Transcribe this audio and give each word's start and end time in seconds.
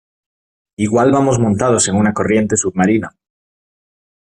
igual 0.77 1.11
vamos 1.11 1.37
montados 1.37 1.87
en 1.87 1.95
una 1.95 2.11
corriente 2.11 2.57
submarina 2.57 3.15